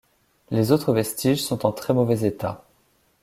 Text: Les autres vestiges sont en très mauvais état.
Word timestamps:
Les 0.49 0.71
autres 0.71 0.93
vestiges 0.93 1.43
sont 1.43 1.63
en 1.63 1.71
très 1.71 1.93
mauvais 1.93 2.25
état. 2.25 2.63